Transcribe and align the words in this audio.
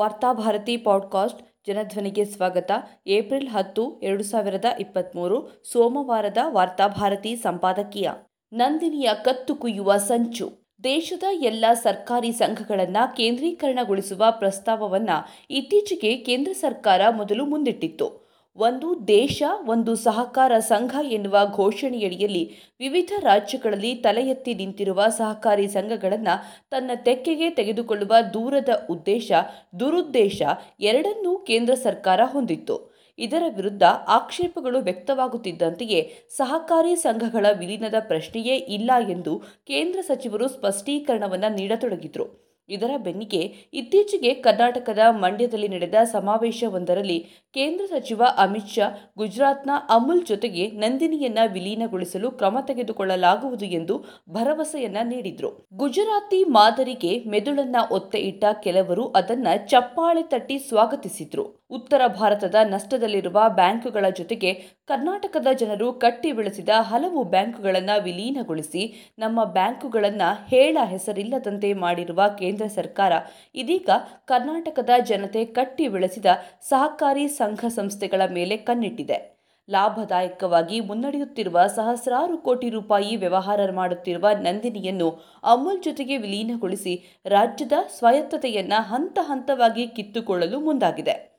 Varthabharati 0.00 0.76
podcast 0.76 1.42
ಜನಧ್ವನಿಗೆ 1.66 2.24
ಸ್ವಾಗತ. 2.24 2.70
April 3.06 3.48
ಹತ್ತು, 3.48 4.00
ಎರಡು 4.00 4.24
ಸಾವಿರದ 4.24 4.64
ಇಪ್ಪತ್ತ್ಮೂರು 4.80 5.62
ಸೋಮವಾರದ 5.72 6.36
ವಾರ್ತಾಭಾರತಿ 6.48 7.36
ಸಂಪಾದಕೀಯ. 7.36 8.10
ನಂದಿನಿಯ 8.52 9.10
ಕತ್ತು 9.24 9.54
ಕುಯ್ಯುವ 9.54 9.96
ಸಂಚು. 9.96 10.52
ದೇಶದ 10.84 11.22
ಎಲ್ಲ 11.32 11.64
ಸರ್ಕಾರಿ 11.74 12.32
ಸಂಘಗಳನ್ನು 12.32 13.16
ಕೇಂದ್ರೀಕರಣಗೊಳಿಸುವ 13.16 14.24
ಪ್ರಸ್ತಾವವನ್ನು 14.30 15.28
ಇತ್ತೀಚೆಗೆ 15.50 16.16
ಕೇಂದ್ರ 16.16 16.52
ಸರ್ಕಾರ 16.52 17.00
ಮೊದಲು 17.10 17.46
ಮುಂದಿಟ್ಟಿತ್ತು. 17.46 18.25
ಒಂದು 18.56 19.08
ದೇಶ, 19.08 19.42
ಒಂದು 19.66 19.96
ಸಹಕಾರ 19.96 20.58
ಸಂಘ 20.58 20.94
ಎನ್ನುವ 21.02 21.38
ಘೋಷಣೆಯಡಿಯಲ್ಲಿ 21.52 22.54
ವಿವಿಧ 22.78 23.12
ರಾಜ್ಯಗಳಲ್ಲಿ 23.18 23.94
ತಲೆ 23.94 24.28
ಎತ್ತಿ 24.28 24.54
ನಿಂತಿರುವ 24.54 25.06
ಸಹಕಾರಿ 25.08 25.68
ಸಂಘಗಳನ್ನು 25.68 26.64
ತನ್ನ 26.70 26.90
ತೆಕ್ಕೆಗೆ 26.94 27.50
ತೆಗೆದುಕೊಳ್ಳುವ 27.50 28.14
ದೂರದ 28.34 28.86
ಉದ್ದೇಶ, 28.90 29.32
ದುರುದ್ದೇಶ 29.80 30.42
ಎರಡನ್ನೂ 30.80 31.38
ಕೇಂದ್ರ 31.38 31.74
ಸರ್ಕಾರ 31.74 32.20
ಹೊಂದಿತ್ತು. 32.24 32.96
ಇದರ 33.18 33.42
ವಿರುದ್ಧ 33.56 33.82
ಆಕ್ಷೇಪಗಳು 34.08 34.78
ವ್ಯಕ್ತವಾಗುತ್ತಿದ್ದಂತೆಯೇ 34.78 36.12
ಸಹಕಾರಿ 36.36 36.96
ಸಂಘಗಳ 36.96 37.46
ವಿಲೀನದ 37.58 37.94
ಪ್ರಶ್ನೆಯೇ 38.00 38.56
ಇಲ್ಲ 38.56 38.90
ಎಂದು 39.10 39.38
ಕೇಂದ್ರ 39.38 40.00
ಸಚಿವರು 40.00 40.48
ಸ್ಪಷ್ಟೀಕರಣವನ್ನು 40.48 41.54
ನೀಡತೊಡಗಿದ್ರು. 41.54 42.45
ಇದರ 42.68 42.90
ಬೆನ್ನಿಗೆ 42.96 43.54
ಇತ್ತೀಚೆಗೆ 43.72 44.34
ಕರ್ನಾಟಕದ 44.34 44.98
ಮಂಡ್ಯದಲ್ಲಿ 45.10 45.68
ನಡೆದ 45.68 45.94
ಸಮಾವೇಶವೊಂದರಲ್ಲಿ 46.04 47.18
ಕೇಂದ್ರ 47.52 47.84
ಸಚಿವ 47.86 48.22
ಅಮಿತ್ 48.36 48.68
ಶಾ 48.68 48.86
ಗುಜರಾತ್ನ 49.16 49.70
ಅಮುಲ್ 49.88 50.26
ಜೊತೆಗೆ 50.26 50.66
ನಂದಿನಿಯನ್ನ 50.68 51.38
ವಿಲೀನಗೊಳಿಸಲು 51.52 52.30
ಕ್ರಮ 52.30 52.58
ತೆಗೆದುಕೊಳ್ಳಲಾಗುವುದು 52.66 53.64
ಎಂದು 53.64 54.04
ಭರವಸೆಯನ್ನ 54.28 54.96
ನೀಡಿದ್ರು. 55.02 55.68
ಗುಜರಾತಿ 55.72 56.44
ಮಾದರಿಗೆ 56.44 57.24
ಮೆದುಳನ್ನ 57.26 57.76
ಒತ್ತೆ 57.90 58.18
ಇಟ್ಟ 58.18 58.44
ಕೆಲವರು 58.62 59.06
ಅದನ್ನ 59.08 59.48
ಚಪ್ಪಾಳೆ 59.66 60.22
ತಟ್ಟಿ 60.22 60.58
ಸ್ವಾಗತಿಸಿದ್ರು. 60.58 61.66
ಉತ್ತರ 61.70 62.02
ಭಾರತದ 62.06 62.54
ನಷ್ಟದಲ್ಲಿರುವ 62.62 63.42
ಬ್ಯಾಂಕುಗಳ 63.48 64.06
ಜೊತೆಗೆ 64.08 64.52
ಕರ್ನಾಟಕದ 64.86 65.46
ಜನರು 65.52 65.92
ಕಟ್ಟಿ 65.92 66.32
ಬೆಳೆಸಿದ 66.32 66.68
ಹಲವು 66.80 67.24
ಬ್ಯಾಂಕುಗಳನ್ನು 67.24 68.02
ವಿಲೀನಗೊಳಿಸಿ 68.02 69.14
ನಮ್ಮ 69.18 69.44
ಬ್ಯಾಂಕುಗಳನ್ನು 69.44 70.46
ಹೇಳ 70.46 70.78
ಹೆಸರಿಲ್ಲದಂತೆ 70.84 71.72
ಮಾಡಿರುವ 71.72 72.22
ಕೇಂದ್ರ 72.38 72.55
ಸರ್ಕಾರ 72.64 73.12
ಇದೀಗ 73.54 73.90
ಕರ್ನಾಟಕದ 74.24 74.90
ಜನತೆ 75.04 75.44
ಕಟ್ಟಿ 75.44 75.88
ಬೆಳೆಸಿದ 75.88 76.26
ಸಹಕಾರಿ 76.60 77.28
ಸಂಘ 77.28 77.64
ಸಂಸ್ಥೆಗಳ 77.68 78.22
ಮೇಲೆ 78.32 78.56
ಕಣ್ಣಿಟ್ಟಿದೆ. 78.56 79.36
ಲಾಭದಾಯಕವಾಗಿ 79.70 80.80
ಮುನ್ನಡೆಯುತ್ತಿರುವ 80.80 81.66
ಸಹಸ್ರಾರು 81.66 82.38
ಕೋಟಿ 82.38 82.70
ರೂಪಾಯಿ 82.70 83.16
ವ್ಯವಹಾರ 83.16 83.70
ಮಾಡುತ್ತಿರುವ 83.70 84.28
ನಂದಿನಿಯನ್ನು 84.40 85.10
ಅಮೂಲ್ 85.44 85.82
ಜೊತೆಗೆ 85.82 86.16
ವಿಲೀನಗೊಳಿಸಿ 86.16 87.22
ರಾಜ್ಯದ 87.26 87.72
ಸ್ವಾಯತ್ತತೆಯನ್ನ 87.98 88.72
ಹಂತ 88.78 89.18
ಹಂತವಾಗಿ 89.22 89.86
ಕಿತ್ತುಕೊಳ್ಳಲು 89.86 90.60
ಮುಂದಾಗಿದೆ. 90.60 91.36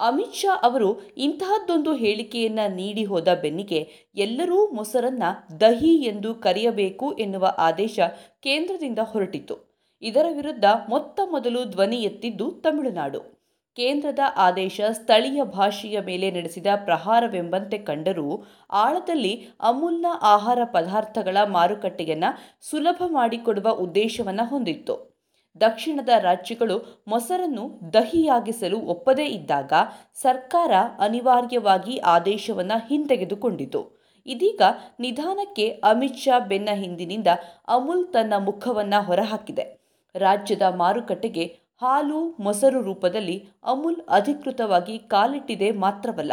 ಅಮಿತ್ 0.00 0.34
ಶಾ 0.34 0.60
ಅವರು 0.62 1.00
ಇಂತಹದ್ದೊಂದು 1.00 1.94
ಹೇಳಿಕೆಯನ್ನ 1.94 2.58
ನೀಡಿ 2.68 3.04
ಹೋದ 3.04 3.28
ಬೆನ್ನಿಗೆ 3.42 4.10
ಎಲ್ಲರೂ 4.16 4.70
ಮೊಸರನ್ನ 4.70 5.22
ದಹಿ 5.60 5.96
ಎಂದು 5.96 6.34
ಕರೆಯಬೇಕು 6.34 7.12
ಎನ್ನುವ 7.12 7.54
ಆದೇಶ 7.58 8.00
ಕೇಂದ್ರದಿಂದ 8.42 8.98
ಹೊರಟಿತು 8.98 9.67
ಇದರ 10.02 10.26
ವಿರುದ್ಧ 10.32 10.64
ಮೊತ್ತ 10.88 11.20
ಮೊದಲು 11.30 11.64
ಧ್ವನಿ 11.64 11.96
ಎತ್ತಿದ್ದು 11.96 12.50
ತಮಿಳುನಾಡು. 12.50 13.38
ಕೇಂದ್ರದ 13.74 14.18
ಆದೇಶ 14.36 14.80
ಸ್ಥಳೀಯ 14.92 15.42
ಭಾಷೆಯ 15.42 16.00
ಮೇಲೆ 16.00 16.30
ನಡೆಸಿದ 16.30 16.66
ಪ್ರಹಾರವೆಂಬಂತೆ 16.84 17.78
ಕಂಡರೂ 17.78 18.44
ಆಳದಲ್ಲಿ 18.70 19.48
ಅಮೂಲ್ನ 19.60 20.06
ಆಹಾರ 20.22 20.58
ಪದಾರ್ಥಗಳ 20.64 21.36
ಮಾರುಕಟ್ಟೆಯನ್ನು 21.46 22.38
ಸುಲಭ 22.70 23.02
ಮಾಡಿಕೊಡುವ 23.06 23.70
ಉದ್ದೇಶವನ್ನು 23.70 24.48
ಹೊಂದಿತ್ತು. 24.48 25.16
ದಕ್ಷಿಣದ 25.60 26.08
ರಾಜ್ಯಗಳು 26.18 27.04
ಮೊಸರನ್ನು 27.08 27.80
ದಹಿಯಾಗಿಸಲು 27.92 28.80
ಒಪ್ಪದೇ 28.80 29.24
ಇದ್ದಾಗ 29.24 29.72
ಸರ್ಕಾರ 30.14 30.70
ಅನಿವಾರ್ಯವಾಗಿ 30.98 31.98
ಆದೇಶವನ್ನು 31.98 32.88
ಹಿಂತೆಗೆದುಕೊಂಡಿತು. 32.88 33.98
ಇದೀಗ 34.26 34.62
ನಿಧಾನಕ್ಕೆ 35.00 35.68
ಅಮಿತ್ 35.68 36.16
ಶಾ 36.16 36.38
ಬೆನ್ನ 36.38 36.68
ಹಿಂದಿನಿಂದ 36.74 37.26
ಅಮುಲ್ 37.68 38.12
ತನ್ನ 38.12 38.34
ಮುಖವನ್ನು 38.38 39.04
ಹೊರಹಾಕಿದೆ. 39.04 39.77
ರಾಜ್ಯದ 40.18 40.62
ಮಾರುಕಟ್ಟೆಗೆ 40.62 41.44
ಹಾಲು, 41.82 42.20
ಮೊಸರು 42.40 42.82
ರೂಪದಲ್ಲಿ 42.82 43.36
ಅಮುಲ್ 43.64 44.00
ಅಧಿಕೃತವಾಗಿ 44.08 44.98
ಕಾಲಿಟ್ಟಿದೆ 44.98 45.70
ಮಾತ್ರವಲ್ಲ, 45.70 46.32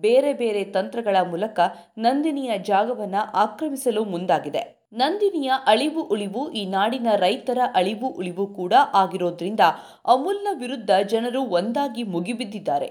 ಬೇರೆ 0.00 0.32
ಬೇರೆ 0.32 0.64
ತಂತ್ರಗಳ 0.64 1.16
ಮೂಲಕ 1.30 1.60
ನಂದಿನಿಯ 1.98 2.52
ಜಾಗವನ್ನು 2.58 3.22
ಆಕ್ರಮಿಸಲು 3.34 4.04
ಮುಂದಾಗಿದೆ. 4.04 4.62
ನಂದಿನಿಯ 4.92 5.52
ಅಳಿವು 5.66 6.02
ಉಳಿವು, 6.02 6.42
ಈ 6.50 6.66
ನಾಡಿನ 6.66 7.06
ರೈತರ 7.16 7.58
ಅಳಿವು 7.74 8.08
ಉಳಿವು 8.08 8.46
ಕೂಡ 8.54 8.72
ಆಗಿರೋದ್ರಿಂದ 8.94 9.60
ಅಮುಲ್ನ 10.04 10.48
ವಿರುದ್ಧ 10.52 10.90
ಜನರು 11.06 11.42
ಒಂದಾಗಿ 11.42 12.02
ಮುಗಿಬಿದ್ದಿದ್ದಾರೆ. 12.02 12.88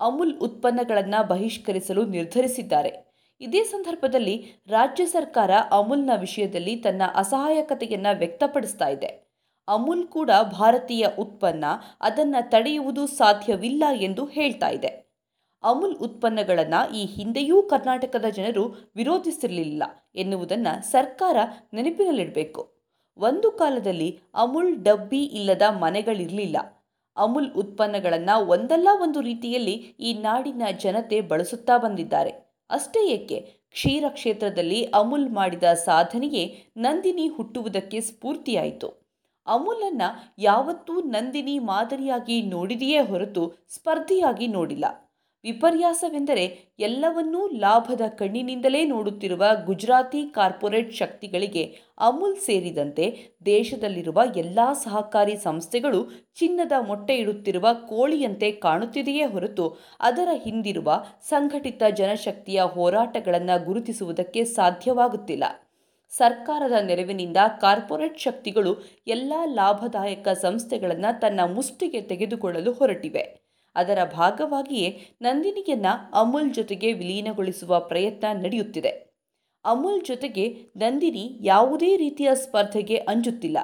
ಅಮುಲ್ 0.00 0.34
ಉತ್ಪನ್ನಗಳನ್ನು 0.40 1.28
ಬಹಿಷ್ಕರಿಸಲು 1.28 2.04
ನಿರ್ಧರಿಸಿದ್ದಾರೆ. 2.06 2.92
ಇದೇ 3.40 3.62
ಸಂದರ್ಭದಲ್ಲಿ 3.64 4.36
ರಾಜ್ಯ 4.68 5.06
ಸರ್ಕಾರ 5.06 5.50
ಅಮುಲ್ನ 5.70 6.10
ವಿಷಯದಲ್ಲಿ 6.16 6.76
ತನ್ನ 6.76 7.02
ಅಸಹಾಯಕತೆಯನ್ನು 7.14 8.18
ವ್ಯಕ್ತಪಡಿಸ್ತಾ 8.18 8.88
ಇದೆ. 8.88 9.29
ಅಮುಲ್ 9.68 10.06
ಕೂಡ 10.06 10.30
ಭಾರತೀಯ 10.52 11.06
ಉತ್ಪನ್ನ 11.18 11.64
ಅದನ್ನು 12.00 12.50
ತಡೆಯುವುದು 12.50 13.06
ಸಾಧ್ಯವಿಲ್ಲ 13.06 13.84
ಎಂದು 13.92 14.24
ಹೇಳ್ತಾ 14.24 14.68
ಇದೆ. 14.68 15.10
ಅಮುಲ್ 15.62 15.96
ಉತ್ಪನ್ನಗಳನ್ನು 15.96 16.94
ಈ 16.94 17.04
ಹಿಂದೆಯೂ 17.04 17.62
ಕರ್ನಾಟಕದ 17.62 18.24
ಜನರು 18.24 18.92
ವಿರೋಧಿಸಿರಲಿಲ್ಲ 18.96 19.82
ಎನ್ನುವುದನ್ನು 20.14 20.82
ಸರ್ಕಾರ 20.82 21.36
ನೆನಪಿನಲ್ಲಿಡಬೇಕು. 21.74 22.80
ಒಂದು 23.16 23.50
ಕಾಲದಲ್ಲಿ 23.50 24.20
ಅಮುಲ್ 24.34 24.84
ಡಬ್ಬಿ 24.84 25.24
ಇಲ್ಲದ 25.24 25.62
ಮನೆಗಳಿರಲಿಲ್ಲ. 25.68 26.56
ಅಮುಲ್ 27.16 27.52
ಉತ್ಪನ್ನಗಳನ್ನು 27.52 28.46
ಒಂದಲ್ಲ 28.46 28.88
ಒಂದು 29.02 29.20
ರೀತಿಯಲ್ಲಿ 29.20 29.72
ಈ 30.00 30.14
ನಾಡಿನ 30.14 30.62
ಜನತೆ 30.78 31.20
ಬಳಸುತ್ತಾ 31.20 31.78
ಬಂದಿದ್ದಾರೆ. 31.78 32.30
ಅಷ್ಟೇ 32.70 33.08
ಏಕೆ? 33.08 33.40
ಕ್ಷೀರ 33.72 34.04
ಕ್ಷೇತ್ರದಲ್ಲಿ 34.08 34.84
ಅಮುಲ್ 34.84 35.30
ಮಾಡಿದ 35.30 35.62
ಸಾಧನೆಯೇ 35.62 36.72
ನಂದಿನಿ 36.76 37.28
ಹುಟ್ಟುವುದಕ್ಕೆ 37.28 38.00
ಸ್ಫೂರ್ತಿಯಾಯಿತು. 38.00 38.99
ಅಮುಲನ್ನು 39.46 40.32
ಯಾವತ್ತೂ 40.38 41.00
ನಂದಿನಿ 41.00 41.58
ಮಾದರಿಯಾಗಿ 41.58 42.42
ನೋಡಿದೆಯೇ 42.42 42.98
ಹೊರತು 42.98 43.66
ಸ್ಪರ್ಧಿಯಾಗಿ 43.68 44.46
ನೋಡಿಲ್ಲ. 44.46 44.84
ವಿಪರ್ಯಾಸವೆಂದರೆ 45.44 46.74
ಎಲ್ಲವನ್ನೂ 46.78 47.48
ಲಾಭದ 47.48 48.00
ಕಣ್ಣಿನಿಂದಲೇ 48.18 48.84
ನೋಡುತ್ತಿರುವ 48.84 49.44
ಗುಜರಾತಿ 49.66 50.26
ಕಾರ್ಪೊರೇಟ್ 50.30 50.94
ಶಕ್ತಿಗಳಿಗೆ 50.94 51.76
ಅಮುಲ್ 51.98 52.36
ಸೇರಿದಂತೆ 52.36 53.18
ದೇಶದಲ್ಲಿರುವ 53.46 54.20
ಎಲ್ಲ 54.36 54.58
ಸಹಕಾರಿ 54.72 55.36
ಸಂಸ್ಥೆಗಳು 55.36 56.10
ಚಿನ್ನದ 56.34 56.72
ಮೊಟ್ಟೆ 56.86 57.16
ಇಡುತ್ತಿರುವ 57.16 57.66
ಕೋಳಿಯಂತೆ 57.88 58.52
ಕಾಣುತ್ತಿದೆಯೇ 58.52 59.24
ಹೊರತು 59.24 59.78
ಅದರ 60.00 60.28
ಹಿಂದಿರುವ 60.34 61.04
ಸಂಘಟಿತ 61.22 61.82
ಜನಶಕ್ತಿಯ 61.90 62.62
ಹೋರಾಟಗಳನ್ನು 62.62 63.64
ಗುರುತಿಸುವುದಕ್ಕೆ 63.64 64.44
ಸಾಧ್ಯವಾಗುತ್ತಿಲ್ಲ. 64.44 65.44
ಸರ್ಕಾರದ 66.10 66.72
ನೆರವಿನಿಂದ 66.86 67.36
ಕಾರ್ಪೊರೇಟ್ 67.60 68.18
ಶಕ್ತಿಗಳು 68.18 68.76
ಎಲ್ಲ 69.06 69.32
ಲಾಭದಾಯಕ 69.44 70.28
ಸಂಸ್ಥೆಗಳನ್ನು 70.28 71.20
ತನ್ನ 71.20 71.40
ಮುಷ್ಟಿಗೆ 71.54 72.00
ತೆಗೆದುಕೊಳ್ಳಲು 72.00 72.72
ಹೊರಟಿವೆ. 72.72 73.40
ಅದರ 73.76 73.98
ಭಾಗವಾಗಿಯೇ 74.14 75.00
ನಂದಿನಿಯನ್ನು 75.22 76.20
ಅಮುಲ್ 76.20 76.54
ಜೊತೆಗೆ 76.54 76.92
ವಿಲೀನಗೊಳಿಸುವ 76.92 77.80
ಪ್ರಯತ್ನ 77.80 78.42
ನಡೆಯುತ್ತಿದೆ. 78.42 79.10
ಅಮುಲ್ 79.64 80.04
ಜೊತೆಗೆ 80.04 80.56
ನಂದಿನಿ 80.76 81.38
ಯಾವುದೇ 81.40 81.96
ರೀತಿಯ 81.96 82.34
ಸ್ಪರ್ಧೆಗೆ 82.34 82.96
ಅಂಜುತ್ತಿಲ್ಲ. 82.96 83.58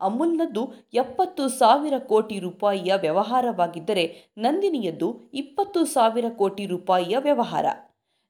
ಅಮುಲ್ನದ್ದು 0.00 0.72
ಎಪ್ಪತ್ತು 0.94 1.48
ಸಾವಿರ 1.48 1.98
ಕೋಟಿ 1.98 2.38
ರೂಪಾಯಿಯ 2.38 2.94
ವ್ಯವಹಾರವಾಗಿದ್ದರೆ 3.00 4.32
ನಂದಿನಿಯದ್ದು 4.38 5.30
ಇಪ್ಪತ್ತು 5.34 5.84
ಸಾವಿರ 5.84 6.24
ಕೋಟಿ 6.28 6.66
ರೂಪಾಯಿಯ 6.66 7.16
ವ್ಯವಹಾರ. 7.18 7.66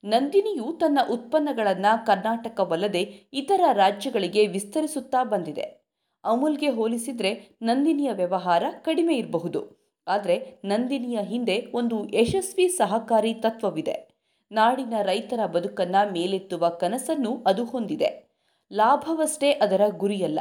ನಂದಿನಿಯು 0.05 0.73
ತನ್ನ 0.73 0.99
ಉತ್ಪನ್ನಗಳನ್ನು 1.11 2.07
ಕರ್ನಾಟಕವಲ್ಲದೆ 2.07 3.01
ಇತರ 3.33 3.61
ರಾಜ್ಯಗಳಿಗೆ 3.73 4.47
ವಿಸ್ತರಿಸುತ್ತಾ 4.47 5.25
ಬಂದಿದೆ. 5.25 5.89
ಅಮುಲ್ಗೆ 6.25 6.69
ಹೋಲಿಸಿದರೆ 6.69 7.59
ನಂದಿನಿಯ 7.63 8.13
ವ್ಯವಹಾರ 8.13 8.65
ಕಡಿಮೆ 8.85 9.17
ಇರಬಹುದು. 9.17 9.79
ಆದರೆ 10.07 10.61
ನಂದಿನಿಯ 10.65 11.19
ಹಿಂದೆ 11.23 11.67
ಒಂದು 11.75 12.09
ಯಶಸ್ವಿ 12.09 12.69
ಸಹಕಾರಿ 12.69 13.35
ತತ್ವವಿದೆ. 13.35 14.19
ನಾಡಿನ 14.53 14.95
ರೈತರ 15.03 15.47
ಬದುಕನ್ನು 15.47 16.13
ಮೇಲೆತ್ತುವ 16.13 16.69
ಕನಸನ್ನು 16.69 17.45
ಅದು 17.47 17.65
ಹೊಂದಿದೆ. 17.65 18.29
ಲಾಭವಷ್ಟೇ 18.73 19.53
ಅದರ 19.53 19.81
ಗುರಿಯಲ್ಲ. 19.89 20.41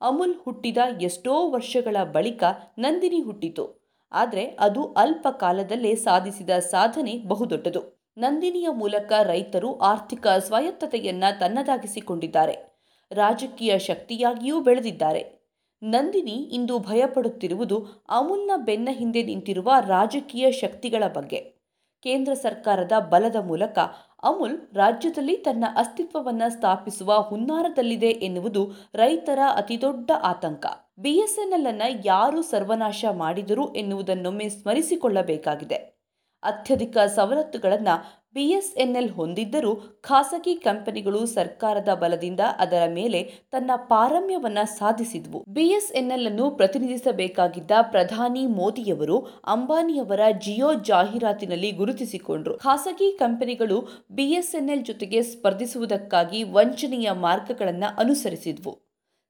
ಅಮುಲ್ 0.00 0.34
ಹುಟ್ಟಿದ 0.34 0.78
ಎಷ್ಟೋ 1.00 1.50
ವರ್ಷಗಳ 1.50 1.96
ಬಳಿಕ 2.12 2.44
ನಂದಿನಿ 2.78 3.20
ಹುಟ್ಟಿತು. 3.20 3.94
ಆದರೆ 4.12 4.56
ಅದು 4.60 4.92
ಅಲ್ಪ 4.92 5.28
ಕಾಲದಲ್ಲೇ 5.28 5.94
ಸಾಧಿಸಿದ 5.94 6.50
ಸಾಧನೆ 6.50 7.18
ಬಹುದೊಡ್ಡದು. 7.18 7.95
ನಂದಿನಿಯ 8.18 8.68
ಮೂಲಕ 8.68 9.12
ರೈತರು 9.22 9.78
ಆರ್ಥಿಕ 9.78 10.26
ಸ್ವಾಯತ್ತತೆಯನ್ನು 10.26 11.38
ತನ್ನದಾಗಿಸಿಕೊಂಡಿದ್ದಾರೆ. 11.38 12.76
ರಾಜಕೀಯ 13.12 13.78
ಶಕ್ತಿಯಾಗಿಯೂ 13.78 14.60
ಬೆಳೆದಿದ್ದಾರೆ. 14.60 15.46
ನಂದಿನಿ 15.82 16.30
ಇಂದು 16.30 16.78
ಭಯಪಡುತ್ತಿರುವುದು 16.78 18.04
ಅಮುಲ್ನ 18.08 18.50
ಬೆನ್ನ 18.56 18.88
ಹಿಂದೆ 18.92 19.22
ನಿಂತಿರುವ 19.22 19.72
ರಾಜಕೀಯ 19.80 20.50
ಶಕ್ತಿಗಳ 20.50 21.04
ಬಗ್ಗೆ. 21.14 21.56
ಕೇಂದ್ರ 22.02 22.34
ಸರ್ಕಾರದ 22.34 22.92
ಬಲದ 22.98 23.36
ಮೂಲಕ 23.36 23.78
ಅಮುಲ್ 24.22 24.58
ರಾಜ್ಯದಲ್ಲಿ 24.74 25.36
ತನ್ನ 25.36 25.64
ಅಸ್ತಿತ್ವವನ್ನು 25.76 26.50
ಸ್ಥಾಪಿಸುವ 26.50 27.20
ಹುನ್ನಾರದಲ್ಲಿದೆ 27.20 28.08
ಎನ್ನುವುದು 28.08 28.70
ರೈತರ 28.94 29.38
ಅತಿದೊಡ್ಡ 29.56 30.10
ಆತಂಕ. 30.22 30.66
ಬಿಎಸ್ಎನ್ಎಲ್ 30.98 31.66
ಅನ್ನು 31.66 32.02
ಯಾರು 32.06 32.42
ಸರ್ವನಾಶ 32.42 33.04
ಮಾಡಿದರು 33.12 33.74
ಎನ್ನುವುದನ್ನೊಮ್ಮೆ 33.74 34.48
ಸ್ಮರಿಸಿಕೊಳ್ಳಬೇಕಾಗಿದೆ. 34.48 35.95
ಅತ್ಯಧಿಕ 36.42 36.96
ಸವಲತ್ತುಗಳನ್ನು 36.98 38.26
ಬಿಎಸ್ಎನ್ಎಲ್ 38.34 39.10
ಹೊಂದಿದ್ದರೂ 39.10 39.76
ಖಾಸಗಿ 40.00 40.54
ಕಂಪನಿಗಳು 40.54 41.26
ಸರ್ಕಾರದ 41.26 41.94
ಬಲದಿಂದ 41.94 42.40
ಅದರ 42.58 42.82
ಮೇಲೆ 42.94 43.22
ತನ್ನ 43.50 43.70
ಪಾರಮ್ಯವನ್ನು 43.76 44.78
ಸಾಧಿಸಿದ್ವು. 44.78 45.44
ಬಿಎಸ್ಎನ್ಎಲ್ 45.48 46.26
ಅನ್ನು 46.26 46.50
ಪ್ರತಿನಿಧಿಸಬೇಕಾಗಿದ್ದ 46.50 47.70
ಪ್ರಧಾನಿ 47.82 48.46
ಮೋದಿಯವರು 48.46 49.18
ಅಂಬಾನಿಯವರ 49.44 50.20
ಜಿಯೋ 50.38 50.74
ಜಾಹೀರಾತಿನಲ್ಲಿ 50.74 51.70
ಗುರುತಿಸಿಕೊಂಡರು. 51.70 52.58
ಖಾಸಗಿ 52.58 53.18
ಕಂಪನಿಗಳು 53.18 54.06
ಬಿಎಸ್ಎನ್ಎಲ್ 54.10 54.84
ಜೊತೆಗೆ 54.84 55.22
ಸ್ಪರ್ಧಿಸುವುದಕ್ಕಾಗಿ 55.22 56.42
ವಂಚನೆಯ 56.42 57.10
ಮಾರ್ಗಗಳನ್ನು 57.12 57.96
ಅನುಸರಿಸಿದ್ವು. 57.96 58.85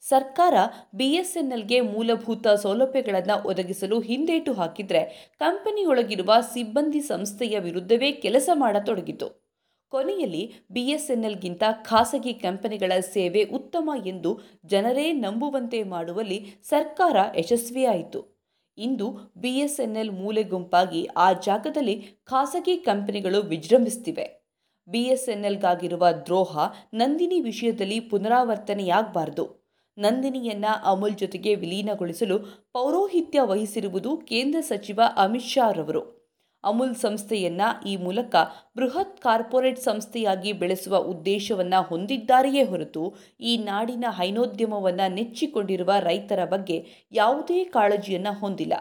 ಸರ್ಕಾರ 0.09 0.55
ಬಿಎಸ್ಎನ್ಎಲ್ಗೆ 0.95 1.81
ಮೂಲಭೂತ 1.81 2.49
ಸೌಲಭ್ಯಗಳನ್ನು 2.49 3.49
ಒದಗಿಸಲು 3.49 4.01
ಹಿಂದೇಟು 4.01 4.53
ಹಾಕಿದ್ರೆ 4.53 5.35
ಕಂಪನಿಯೊಳಗಿರುವ 5.39 6.35
ಸಿಬ್ಬಂದಿ 6.53 7.01
ಸಂಸ್ಥೆಯ 7.01 7.59
ವಿರುದ್ಧವೇ 7.59 8.13
ಕೆಲಸ 8.13 8.49
ಮಾಡತೊಡಗಿತು. 8.55 9.47
ಕೊನೆಯಲ್ಲಿ 9.89 10.55
ಬಿಎಸ್ಎನ್ಎಲ್ಗಿಂತ 10.71 11.63
ಖಾಸಗಿ 11.83 12.35
ಕಂಪನಿಗಳ 12.35 13.01
ಸೇವೆ 13.01 13.43
ಉತ್ತಮ 13.43 13.91
ಎಂದು 14.07 14.41
ಜನರೇ 14.65 15.13
ನಂಬುವಂತೆ 15.13 15.83
ಮಾಡುವಲ್ಲಿ 15.83 16.55
ಸರ್ಕಾರ 16.63 17.17
ಯಶಸ್ವಿಯಾಯಿತು. 17.39 18.45
ಇಂದು 18.79 19.33
ಬಿಎಸ್ಎನ್ಎಲ್ 19.37 20.11
ಮೂಲೆ 20.11 20.43
ಗುಂಪಾಗಿ 20.43 21.09
ಆ 21.17 21.33
ಜಾಗದಲ್ಲಿ 21.33 22.07
ಖಾಸಗಿ 22.25 22.77
ಕಂಪನಿಗಳು 22.77 23.43
ವಿಜೃಂಭಿಸ್ತಿವೆ. 23.43 24.47
ಬಿಎಸ್ಎನ್ಎಲ್ಗಾಗಿರುವ 24.89 26.11
ದ್ರೋಹ 26.11 26.73
ನಂದಿನಿ 26.95 27.41
ವಿಷಯದಲ್ಲಿ 27.41 28.01
ಪುನರಾವರ್ತನೆಯಾಗಬಾರದು. 28.01 29.66
ನಂದಿನಿಯನ್ನ 29.99 30.65
ಅಮುಲ್ 30.85 31.17
ಜೊತೆಗೆ 31.17 31.55
ವಿಲೀನಗೊಳಿಸಲು 31.55 32.39
ಪೌರೋಹಿತ್ಯ 32.73 33.41
ವಹಿಸಿರುವುದು 33.41 34.17
ಕೇಂದ್ರ 34.17 34.61
ಸಚಿವ 34.61 35.01
ಅಮಿತ್ 35.17 35.45
ಶಾ 35.45 35.73
ರವರು. 35.73 36.17
ಅಮುಲ್ 36.65 36.95
ಸಂಸ್ಥೆಯನ್ನ 36.95 37.63
ಈ 37.87 37.97
ಮೂಲಕ 37.97 38.35
ಬೃಹತ್ 38.77 39.21
ಕಾರ್ಪೊರೇಟ್ 39.21 39.81
ಸಂಸ್ಥೆಯಾಗಿ 39.81 40.53
ಬೆಳೆಸುವ 40.53 40.97
ಉದ್ದೇಶವನ್ನ 40.97 41.75
ಹೊಂದಿದ್ದಾರೆಯೇ 41.81 42.63
ಹೊರತು 42.63 43.15
ಈ 43.41 43.57
ನಾಡಿನ 43.57 44.05
ಹೈನೋದ್ಯಮವನ್ನು 44.09 45.15
ನೆಚ್ಚಿಕೊಂಡಿರುವ 45.15 45.93
ರೈತರ 46.01 46.45
ಬಗ್ಗೆ 46.45 46.87
ಯಾವುದೇ 47.13 47.65
ಕಾಳಜಿಯನ್ನು 47.65 48.39
ಹೊಂದಿಲ್ಲ. 48.39 48.73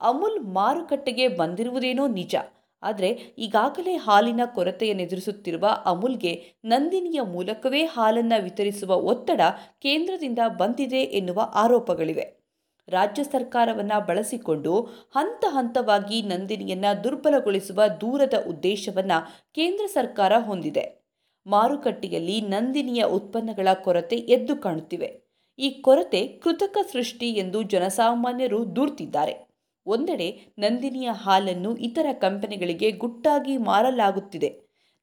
ಅಮುಲ್ 0.00 0.40
ಮಾರುಕಟ್ಟೆಗೆ 0.40 1.28
ಬಂದಿರುವುದೇನೋ 1.28 2.06
ನಿಜ. 2.08 2.34
ಆದರೆ 2.84 3.08
ಈಗಾಗಲೇ 3.38 3.96
ಹಾಲಿನ 3.96 4.40
ಕೊರತೆಯನ್ನು 4.54 5.02
ಎದುರಿಸುತ್ತಿರುವ 5.02 5.68
ಅಮುಲ್ಗೆ 5.84 6.44
ನಂದಿನಿಯ 6.64 7.20
ಮೂಲಕವೇ 7.20 7.84
ಹಾಲನ್ನು 7.84 8.42
ವಿತರಿಸುವ 8.42 8.94
ಒತ್ತಡ 8.94 9.40
ಕೇಂದ್ರದಿಂದ 9.80 10.38
ಬಂದಿದೆ 10.48 10.96
ಎನ್ನುವ 10.96 11.40
ಆರೋಪಗಳಿವೆ. 11.54 12.44
ರಾಜ್ಯ 12.88 13.24
ಸರ್ಕಾರವನ್ನು 13.24 14.06
ಬಳಸಿಕೊಂಡು 14.06 14.80
ಹಂತ 15.10 15.44
ಹಂತವಾಗಿ 15.48 16.22
ನಂದಿನಿಯನ್ನ 16.22 16.84
ದುರ್ಬಲಗೊಳಿಸುವ 17.04 17.82
ದೂರದ 18.00 18.34
ಉದ್ದೇಶವನ್ನು 18.48 19.26
ಕೇಂದ್ರ 19.54 19.86
ಸರ್ಕಾರ 19.86 20.32
ಹೊಂದಿದೆ. 20.38 21.04
ಮಾರುಕಟ್ಟೆಯಲ್ಲಿ 21.46 22.40
ನಂದಿನಿಯ 22.40 23.04
ಉತ್ಪನ್ನಗಳ 23.04 23.68
ಕೊರತೆ 23.74 24.16
ಎದ್ದು 24.16 24.56
ಕಾಣುತ್ತಿವೆ. 24.56 25.20
ಈ 25.58 25.70
ಕೊರತೆ 25.70 26.26
ಕೃತಕ 26.26 26.78
ಸೃಷ್ಟಿ 26.92 27.30
ಎಂದು 27.32 27.62
ಜನಸಾಮಾನ್ಯರು 27.62 28.76
ದೂರ್ತಿದ್ದಾರೆ. 28.76 29.53
ಒಂದೆಡೆ 29.86 30.54
ನಂದಿನಿಯ 30.58 31.10
ಹಾಲನ್ನು 31.12 31.76
ಇತರ 31.76 32.06
ಕಂಪನಿಗಳಿಗೆ 32.12 32.90
ಗುಟ್ಟಾಗಿ 32.90 33.56
ಮಾರಲಾಗುತ್ತಿದೆ. 33.56 34.50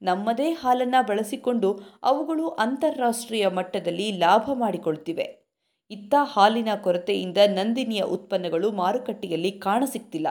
ನಮ್ಮದೇ 0.01 0.51
ಹಾಲನ್ನು 0.51 1.05
ಬಳಸಿಕೊಂಡು 1.07 1.69
ಅವುಗಳು 2.03 2.47
ಅಂತಾರಾಷ್ಟ್ರೀಯ 2.47 3.47
ಮಟ್ಟದಲ್ಲಿ 3.47 4.11
ಲಾಭ 4.11 4.49
ಮಾಡಿಕೊಳ್ತಿವೆ. 4.53 5.41
ಇತ್ತ 5.91 6.13
ಹಾಲಿನ 6.23 6.69
ಕೊರತೆಯಿಂದ 6.83 7.37
ನಂದಿನಿಯ 7.47 8.01
ಉತ್ಪನ್ನಗಳು 8.01 8.71
ಮಾರುಕಟ್ಟೆಯಲ್ಲಿ 8.71 9.51
ಕಾಣಸಿಗ್ತಿಲ್ಲ 9.51 10.27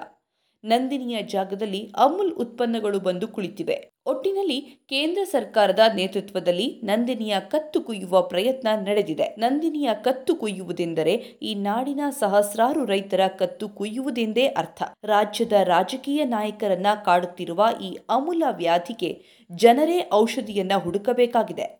ನಂದಿನಿಯ 0.64 1.22
ಜಾಗದಲ್ಲಿ 1.22 1.92
ಅಮುಲ್ 1.96 2.34
ಉತ್ಪನ್ನಗಳು 2.34 3.00
ಬಂದು 3.00 3.28
ಕುಳಿತಿವೆ. 3.28 3.90
ಒಟ್ಟಿನಲ್ಲಿ 4.06 4.60
ಕೇಂದ್ರ 4.60 5.24
ಸರ್ಕಾರದ 5.24 5.78
ನೇತೃತ್ವದಲ್ಲಿ 5.94 6.80
ನಂದಿನಿಯ 6.84 7.36
ಕತ್ತು 7.40 7.80
ಕುಯ್ಯುವ 7.80 8.22
ಪ್ರಯತ್ನ 8.22 8.68
ನಡೆದಿದೆ. 8.74 9.34
ನಂದಿನಿಯ 9.38 9.90
ಕತ್ತು 10.04 10.34
ಕುಯ್ಯುವುದೆಂದರೆ 10.34 11.12
ಈ 11.42 11.54
ನಾಡಿನ 11.54 12.00
ಸಹಸ್ರಾರು 12.10 12.84
ರೈತರ 12.84 13.20
ಕತ್ತು 13.38 13.68
ಕುಯ್ಯುವುದೆಂದೇ 13.68 14.46
ಅರ್ಥ. 14.46 14.82
ರಾಜ್ಯದ 15.04 15.52
ರಾಜಕೀಯ 15.52 16.24
ನಾಯಕರನ್ನ 16.24 16.86
ಕಾಡುತ್ತಿರುವ 17.04 17.66
ಈ 17.82 17.98
ಅಮೂಲ 18.08 18.42
ವ್ಯಾಧಿಗೆ 18.50 19.24
ಜನರೇ 19.56 20.10
ಔಷಧಿಯನ್ನ 20.12 20.72
ಹುಡುಕಬೇಕಾಗಿದೆ. 20.76 21.78